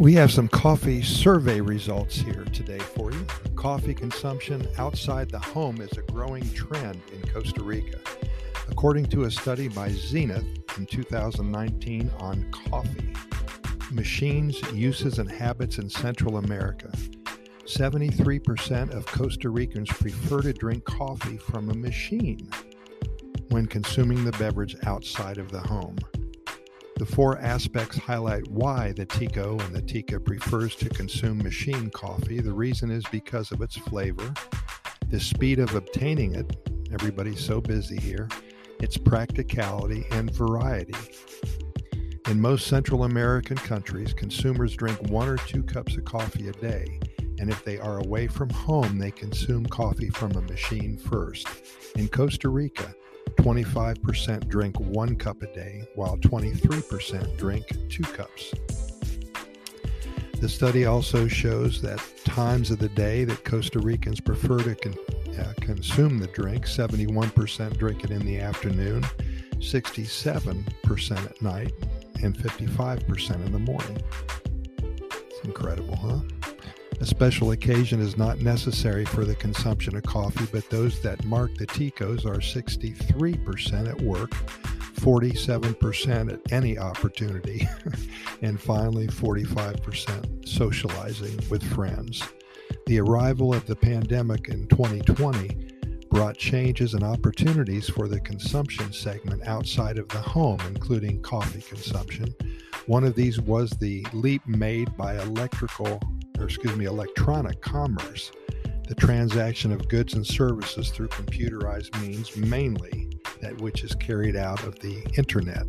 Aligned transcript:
We 0.00 0.14
have 0.14 0.32
some 0.32 0.48
coffee 0.48 1.02
survey 1.02 1.60
results 1.60 2.16
here 2.16 2.46
today 2.54 2.78
for 2.78 3.12
you. 3.12 3.26
Coffee 3.54 3.92
consumption 3.92 4.66
outside 4.78 5.28
the 5.28 5.38
home 5.38 5.82
is 5.82 5.92
a 5.98 6.10
growing 6.10 6.48
trend 6.54 7.02
in 7.12 7.20
Costa 7.28 7.62
Rica. 7.62 7.98
According 8.70 9.08
to 9.08 9.24
a 9.24 9.30
study 9.30 9.68
by 9.68 9.90
Zenith 9.90 10.46
in 10.78 10.86
2019 10.86 12.10
on 12.18 12.50
coffee, 12.50 13.12
machines, 13.92 14.58
uses, 14.72 15.18
and 15.18 15.30
habits 15.30 15.76
in 15.76 15.90
Central 15.90 16.38
America, 16.38 16.90
73% 17.66 18.92
of 18.92 19.04
Costa 19.04 19.50
Ricans 19.50 19.90
prefer 19.90 20.40
to 20.40 20.54
drink 20.54 20.82
coffee 20.86 21.36
from 21.36 21.68
a 21.68 21.74
machine 21.74 22.48
when 23.50 23.66
consuming 23.66 24.24
the 24.24 24.32
beverage 24.38 24.76
outside 24.86 25.36
of 25.36 25.50
the 25.50 25.60
home. 25.60 25.98
The 27.00 27.06
four 27.06 27.38
aspects 27.38 27.96
highlight 27.96 28.46
why 28.48 28.92
the 28.92 29.06
Tico 29.06 29.58
and 29.58 29.74
the 29.74 29.80
Tica 29.80 30.22
prefers 30.22 30.76
to 30.76 30.90
consume 30.90 31.38
machine 31.38 31.88
coffee. 31.88 32.42
The 32.42 32.52
reason 32.52 32.90
is 32.90 33.04
because 33.10 33.52
of 33.52 33.62
its 33.62 33.74
flavor, 33.74 34.34
the 35.08 35.18
speed 35.18 35.60
of 35.60 35.74
obtaining 35.74 36.34
it, 36.34 36.54
everybody's 36.92 37.42
so 37.42 37.58
busy 37.58 37.98
here, 37.98 38.28
its 38.80 38.98
practicality, 38.98 40.04
and 40.10 40.30
variety. 40.34 40.92
In 42.28 42.38
most 42.38 42.66
Central 42.66 43.04
American 43.04 43.56
countries, 43.56 44.12
consumers 44.12 44.76
drink 44.76 45.00
one 45.08 45.26
or 45.26 45.38
two 45.38 45.62
cups 45.62 45.96
of 45.96 46.04
coffee 46.04 46.48
a 46.48 46.52
day, 46.52 47.00
and 47.38 47.48
if 47.48 47.64
they 47.64 47.78
are 47.78 48.00
away 48.00 48.26
from 48.26 48.50
home, 48.50 48.98
they 48.98 49.10
consume 49.10 49.64
coffee 49.64 50.10
from 50.10 50.32
a 50.32 50.42
machine 50.42 50.98
first. 50.98 51.48
In 51.96 52.08
Costa 52.08 52.50
Rica, 52.50 52.94
25% 53.42 54.48
drink 54.48 54.78
one 54.78 55.16
cup 55.16 55.40
a 55.40 55.46
day, 55.54 55.82
while 55.94 56.18
23% 56.18 57.38
drink 57.38 57.64
two 57.88 58.02
cups. 58.02 58.52
The 60.40 60.48
study 60.48 60.84
also 60.84 61.26
shows 61.26 61.80
that 61.80 62.02
times 62.24 62.70
of 62.70 62.80
the 62.80 62.90
day 62.90 63.24
that 63.24 63.44
Costa 63.44 63.78
Ricans 63.78 64.20
prefer 64.20 64.58
to 64.58 64.74
con- 64.74 64.94
uh, 65.38 65.54
consume 65.60 66.18
the 66.18 66.26
drink 66.26 66.66
71% 66.66 67.78
drink 67.78 68.04
it 68.04 68.10
in 68.10 68.26
the 68.26 68.40
afternoon, 68.40 69.04
67% 69.54 71.24
at 71.24 71.42
night, 71.42 71.72
and 72.22 72.36
55% 72.36 73.46
in 73.46 73.52
the 73.52 73.58
morning. 73.58 74.02
It's 74.82 75.40
incredible, 75.44 75.96
huh? 75.96 76.39
A 77.00 77.06
special 77.06 77.52
occasion 77.52 77.98
is 77.98 78.18
not 78.18 78.40
necessary 78.40 79.06
for 79.06 79.24
the 79.24 79.34
consumption 79.34 79.96
of 79.96 80.02
coffee, 80.02 80.46
but 80.52 80.68
those 80.68 81.00
that 81.00 81.24
mark 81.24 81.54
the 81.54 81.66
Ticos 81.66 82.26
are 82.26 82.40
63% 82.40 83.88
at 83.88 84.02
work, 84.02 84.30
47% 84.96 86.30
at 86.30 86.52
any 86.52 86.76
opportunity, 86.78 87.66
and 88.42 88.60
finally 88.60 89.06
45% 89.06 90.46
socializing 90.46 91.40
with 91.48 91.62
friends. 91.72 92.22
The 92.84 93.00
arrival 93.00 93.54
of 93.54 93.66
the 93.66 93.76
pandemic 93.76 94.48
in 94.48 94.66
2020 94.68 95.70
brought 96.10 96.36
changes 96.36 96.92
and 96.92 97.02
opportunities 97.02 97.88
for 97.88 98.08
the 98.08 98.20
consumption 98.20 98.92
segment 98.92 99.42
outside 99.46 99.96
of 99.96 100.08
the 100.08 100.18
home, 100.18 100.58
including 100.66 101.22
coffee 101.22 101.62
consumption. 101.62 102.34
One 102.86 103.04
of 103.04 103.14
these 103.14 103.40
was 103.40 103.70
the 103.70 104.04
leap 104.12 104.46
made 104.46 104.94
by 104.98 105.18
electrical 105.22 106.00
or 106.40 106.44
excuse 106.44 106.76
me, 106.76 106.86
electronic 106.86 107.60
commerce, 107.60 108.32
the 108.88 108.94
transaction 108.94 109.72
of 109.72 109.88
goods 109.88 110.14
and 110.14 110.26
services 110.26 110.90
through 110.90 111.08
computerized 111.08 112.00
means, 112.00 112.36
mainly 112.36 113.10
that 113.40 113.60
which 113.60 113.84
is 113.84 113.94
carried 113.94 114.36
out 114.36 114.64
of 114.64 114.78
the 114.80 115.02
internet. 115.16 115.66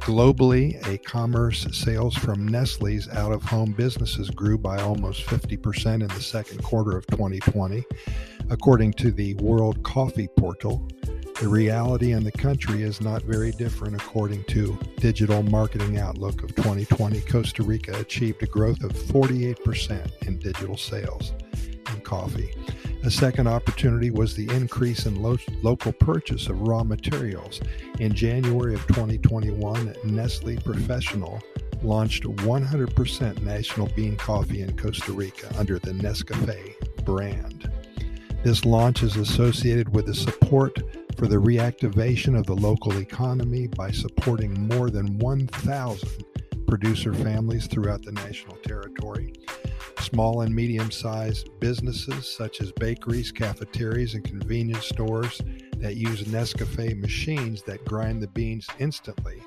Globally, 0.00 0.86
e-commerce 0.88 1.66
sales 1.72 2.14
from 2.14 2.46
Nestle's 2.46 3.08
out 3.08 3.32
of 3.32 3.42
home 3.42 3.72
businesses 3.72 4.30
grew 4.30 4.58
by 4.58 4.80
almost 4.80 5.24
50% 5.24 5.94
in 5.94 6.08
the 6.08 6.20
second 6.20 6.62
quarter 6.62 6.96
of 6.96 7.06
2020, 7.06 7.82
according 8.50 8.92
to 8.94 9.10
the 9.10 9.34
World 9.34 9.82
Coffee 9.82 10.28
Portal. 10.36 10.86
The 11.40 11.48
reality 11.48 12.12
in 12.12 12.22
the 12.22 12.30
country 12.30 12.82
is 12.82 13.00
not 13.00 13.22
very 13.22 13.50
different 13.50 13.96
according 13.96 14.44
to 14.44 14.78
Digital 14.98 15.42
Marketing 15.42 15.98
Outlook 15.98 16.44
of 16.44 16.54
2020. 16.54 17.20
Costa 17.22 17.64
Rica 17.64 17.98
achieved 17.98 18.40
a 18.44 18.46
growth 18.46 18.84
of 18.84 18.92
48% 18.92 20.26
in 20.28 20.38
digital 20.38 20.76
sales 20.76 21.32
in 21.92 22.00
coffee. 22.02 22.54
A 23.02 23.10
second 23.10 23.48
opportunity 23.48 24.12
was 24.12 24.36
the 24.36 24.48
increase 24.54 25.06
in 25.06 25.20
lo- 25.20 25.36
local 25.60 25.92
purchase 25.92 26.46
of 26.46 26.60
raw 26.60 26.84
materials. 26.84 27.60
In 27.98 28.14
January 28.14 28.74
of 28.74 28.86
2021, 28.86 29.96
Nestle 30.04 30.56
Professional 30.58 31.42
launched 31.82 32.22
100% 32.22 33.42
national 33.42 33.88
bean 33.88 34.16
coffee 34.16 34.62
in 34.62 34.76
Costa 34.76 35.12
Rica 35.12 35.52
under 35.58 35.80
the 35.80 35.90
Nescafe 35.90 37.04
brand. 37.04 37.70
This 38.44 38.64
launch 38.64 39.02
is 39.02 39.16
associated 39.16 39.92
with 39.92 40.06
the 40.06 40.14
support 40.14 40.78
for 41.16 41.26
the 41.26 41.36
reactivation 41.36 42.38
of 42.38 42.46
the 42.46 42.54
local 42.54 42.98
economy 42.98 43.66
by 43.66 43.90
supporting 43.90 44.68
more 44.68 44.90
than 44.90 45.18
1,000 45.18 46.08
producer 46.66 47.14
families 47.14 47.66
throughout 47.66 48.02
the 48.02 48.12
national 48.12 48.56
territory. 48.56 49.32
Small 50.00 50.42
and 50.42 50.54
medium 50.54 50.90
sized 50.90 51.48
businesses 51.60 52.30
such 52.30 52.60
as 52.60 52.72
bakeries, 52.72 53.30
cafeterias, 53.30 54.14
and 54.14 54.24
convenience 54.24 54.86
stores 54.86 55.40
that 55.78 55.96
use 55.96 56.24
Nescafe 56.24 56.98
machines 57.00 57.62
that 57.62 57.84
grind 57.84 58.22
the 58.22 58.28
beans 58.28 58.66
instantly 58.78 59.42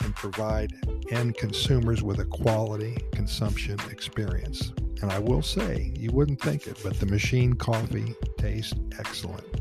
and 0.00 0.14
provide 0.14 0.72
end 1.10 1.36
consumers 1.36 2.02
with 2.02 2.20
a 2.20 2.24
quality 2.24 2.96
consumption 3.12 3.78
experience. 3.90 4.72
And 5.00 5.12
I 5.12 5.18
will 5.18 5.42
say, 5.42 5.92
you 5.96 6.10
wouldn't 6.10 6.40
think 6.40 6.66
it, 6.66 6.78
but 6.82 6.98
the 6.98 7.06
machine 7.06 7.52
coffee 7.52 8.14
tastes 8.36 8.74
excellent. 8.98 9.57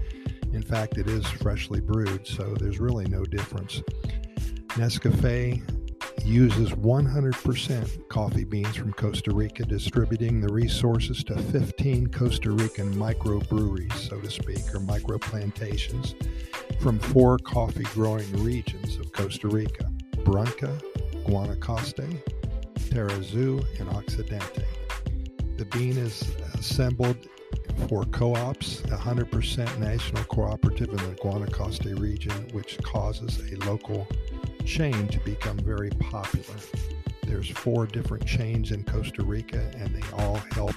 In 0.57 0.63
fact, 0.63 0.97
it 0.97 1.07
is 1.07 1.23
freshly 1.23 1.79
brewed, 1.79 2.25
so 2.25 2.55
there's 2.59 2.79
really 2.79 3.05
no 3.05 3.23
difference. 3.23 3.83
Nescafe 4.69 5.61
uses 6.25 6.71
100% 6.71 8.09
coffee 8.09 8.43
beans 8.43 8.75
from 8.75 8.91
Costa 8.93 9.29
Rica, 9.35 9.63
distributing 9.65 10.41
the 10.41 10.51
resources 10.51 11.23
to 11.25 11.37
15 11.37 12.07
Costa 12.07 12.49
Rican 12.49 12.91
microbreweries, 12.95 13.93
so 14.09 14.19
to 14.19 14.31
speak, 14.31 14.73
or 14.73 14.79
micro 14.79 15.19
plantations 15.19 16.15
from 16.79 16.97
four 16.97 17.37
coffee 17.37 17.85
growing 17.93 18.43
regions 18.43 18.97
of 18.97 19.11
Costa 19.11 19.47
Rica 19.47 19.87
Brunca, 20.25 20.75
Guanacaste, 21.27 22.19
Tarrazú, 22.89 23.63
and 23.79 23.89
Occidente. 23.89 24.65
The 25.57 25.65
bean 25.65 25.99
is 25.99 26.23
assembled 26.55 27.27
for 27.87 28.03
co-ops, 28.05 28.81
100% 28.81 29.79
national 29.79 30.23
cooperative 30.25 30.89
in 30.89 30.97
the 30.97 31.15
Guanacaste 31.15 31.99
region, 31.99 32.33
which 32.51 32.77
causes 32.83 33.39
a 33.51 33.55
local 33.65 34.07
chain 34.65 35.07
to 35.07 35.19
become 35.19 35.57
very 35.57 35.89
popular. 35.91 36.55
There's 37.23 37.49
four 37.49 37.85
different 37.85 38.25
chains 38.25 38.71
in 38.71 38.83
Costa 38.83 39.23
Rica, 39.23 39.71
and 39.77 39.93
they 39.93 40.17
all 40.17 40.37
help 40.51 40.75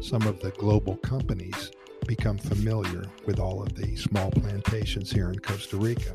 some 0.00 0.22
of 0.22 0.40
the 0.40 0.50
global 0.52 0.96
companies 0.96 1.70
become 2.06 2.38
familiar 2.38 3.04
with 3.26 3.38
all 3.38 3.62
of 3.62 3.74
the 3.74 3.94
small 3.96 4.30
plantations 4.30 5.10
here 5.10 5.30
in 5.30 5.38
Costa 5.38 5.76
Rica. 5.76 6.12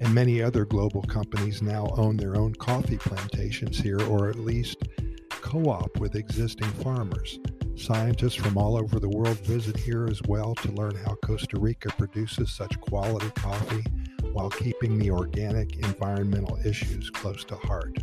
And 0.00 0.14
many 0.14 0.42
other 0.42 0.64
global 0.64 1.02
companies 1.02 1.62
now 1.62 1.88
own 1.96 2.16
their 2.16 2.36
own 2.36 2.54
coffee 2.54 2.98
plantations 2.98 3.78
here, 3.78 4.00
or 4.02 4.28
at 4.28 4.38
least 4.38 4.76
co 5.30 5.64
op 5.70 5.98
with 5.98 6.14
existing 6.14 6.68
farmers. 6.82 7.38
Scientists 7.76 8.34
from 8.34 8.56
all 8.56 8.76
over 8.76 9.00
the 9.00 9.08
world 9.08 9.38
visit 9.40 9.76
here 9.76 10.06
as 10.08 10.22
well 10.28 10.54
to 10.54 10.70
learn 10.72 10.94
how 11.04 11.16
Costa 11.16 11.58
Rica 11.58 11.88
produces 11.98 12.52
such 12.52 12.80
quality 12.80 13.30
coffee 13.30 13.84
while 14.32 14.48
keeping 14.48 14.98
the 14.98 15.10
organic 15.10 15.76
environmental 15.78 16.58
issues 16.64 17.10
close 17.10 17.44
to 17.44 17.56
heart. 17.56 17.98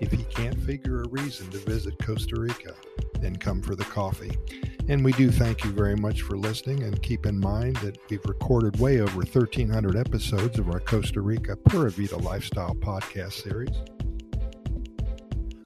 If 0.00 0.12
you 0.12 0.24
can't 0.30 0.58
figure 0.60 1.02
a 1.02 1.08
reason 1.08 1.48
to 1.50 1.58
visit 1.58 1.94
Costa 2.04 2.40
Rica, 2.40 2.74
then 3.20 3.36
come 3.36 3.62
for 3.62 3.76
the 3.76 3.84
coffee. 3.84 4.36
And 4.88 5.04
we 5.04 5.12
do 5.12 5.30
thank 5.30 5.64
you 5.64 5.70
very 5.70 5.96
much 5.96 6.22
for 6.22 6.36
listening 6.36 6.82
and 6.82 7.00
keep 7.00 7.24
in 7.24 7.38
mind 7.38 7.76
that 7.76 7.96
we've 8.10 8.24
recorded 8.26 8.78
way 8.80 9.00
over 9.00 9.16
1,300 9.16 9.96
episodes 9.96 10.58
of 10.58 10.68
our 10.68 10.80
Costa 10.80 11.20
Rica 11.20 11.56
Pura 11.56 11.90
Vida 11.90 12.18
Lifestyle 12.18 12.74
podcast 12.74 13.32
series. 13.32 13.93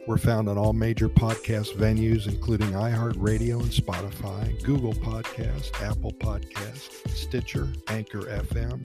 We're 0.08 0.16
found 0.16 0.48
on 0.48 0.56
all 0.56 0.72
major 0.72 1.10
podcast 1.10 1.74
venues, 1.74 2.28
including 2.28 2.68
iHeartRadio 2.68 3.60
and 3.60 3.70
Spotify, 3.70 4.64
Google 4.64 4.94
Podcast, 4.94 5.78
Apple 5.82 6.12
Podcast, 6.12 7.10
Stitcher, 7.10 7.68
Anchor 7.88 8.22
FM, 8.22 8.80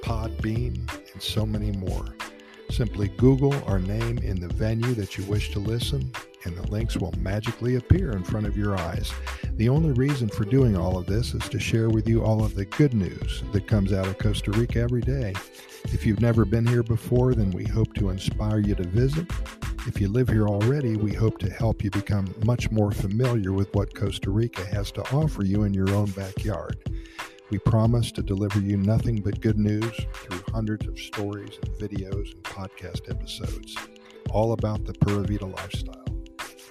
Podbean, 0.00 0.90
and 1.12 1.22
so 1.22 1.44
many 1.44 1.70
more. 1.72 2.16
Simply 2.70 3.08
Google 3.08 3.62
our 3.66 3.78
name 3.78 4.16
in 4.20 4.40
the 4.40 4.48
venue 4.48 4.94
that 4.94 5.18
you 5.18 5.24
wish 5.24 5.50
to 5.52 5.58
listen, 5.58 6.10
and 6.44 6.56
the 6.56 6.70
links 6.70 6.96
will 6.96 7.12
magically 7.18 7.76
appear 7.76 8.12
in 8.12 8.24
front 8.24 8.46
of 8.46 8.56
your 8.56 8.74
eyes. 8.74 9.12
The 9.56 9.68
only 9.68 9.92
reason 9.92 10.30
for 10.30 10.46
doing 10.46 10.78
all 10.78 10.96
of 10.96 11.04
this 11.04 11.34
is 11.34 11.46
to 11.50 11.60
share 11.60 11.90
with 11.90 12.08
you 12.08 12.24
all 12.24 12.42
of 12.42 12.54
the 12.54 12.64
good 12.64 12.94
news 12.94 13.42
that 13.52 13.66
comes 13.66 13.92
out 13.92 14.06
of 14.06 14.16
Costa 14.16 14.52
Rica 14.52 14.80
every 14.80 15.02
day. 15.02 15.34
If 15.92 16.06
you've 16.06 16.22
never 16.22 16.46
been 16.46 16.66
here 16.66 16.82
before, 16.82 17.34
then 17.34 17.50
we 17.50 17.64
hope 17.64 17.92
to 17.96 18.08
inspire 18.08 18.60
you 18.60 18.74
to 18.76 18.84
visit 18.84 19.30
If 19.88 20.02
you 20.02 20.08
live 20.08 20.28
here 20.28 20.46
already, 20.46 20.96
we 20.96 21.14
hope 21.14 21.38
to 21.38 21.48
help 21.48 21.82
you 21.82 21.90
become 21.90 22.34
much 22.44 22.70
more 22.70 22.92
familiar 22.92 23.54
with 23.54 23.74
what 23.74 23.94
Costa 23.94 24.30
Rica 24.30 24.62
has 24.66 24.92
to 24.92 25.02
offer 25.14 25.42
you 25.42 25.62
in 25.62 25.72
your 25.72 25.88
own 25.92 26.10
backyard. 26.10 26.76
We 27.48 27.58
promise 27.58 28.12
to 28.12 28.22
deliver 28.22 28.60
you 28.60 28.76
nothing 28.76 29.22
but 29.22 29.40
good 29.40 29.58
news 29.58 29.90
through 30.12 30.42
hundreds 30.52 30.86
of 30.86 30.98
stories 30.98 31.58
and 31.62 31.74
videos 31.76 32.34
and 32.34 32.42
podcast 32.42 33.10
episodes, 33.10 33.76
all 34.28 34.52
about 34.52 34.84
the 34.84 34.92
Pura 34.92 35.22
Vida 35.22 35.46
lifestyle. 35.46 36.04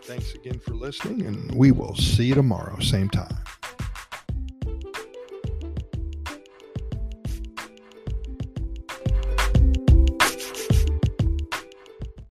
Thanks 0.03 0.35
again 0.35 0.59
for 0.59 0.75
listening, 0.75 1.25
and 1.25 1.51
we 1.55 1.71
will 1.71 1.95
see 1.95 2.25
you 2.25 2.35
tomorrow, 2.35 2.77
same 2.79 3.09
time. 3.09 3.46